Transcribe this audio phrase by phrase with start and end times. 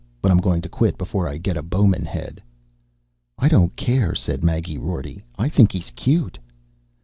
[0.19, 2.41] "But I'm going to quit before I get a Bowman Head."
[3.37, 5.23] "I don't care," said Maggie Rorty.
[5.37, 6.39] "I think he's cute."